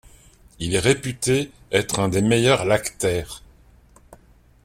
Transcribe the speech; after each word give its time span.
Il 0.57 0.73
est 0.73 0.79
réputé 0.79 1.51
être 1.71 1.99
un 1.99 2.09
des 2.09 2.23
meilleurs 2.23 2.65
lactaires. 2.65 3.43